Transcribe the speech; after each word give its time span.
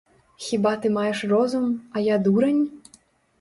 Хіба 0.45 0.71
ты 0.85 0.89
маеш 0.95 1.21
розум, 1.33 1.67
а 1.95 2.05
я 2.07 2.17
дурань? 2.29 2.65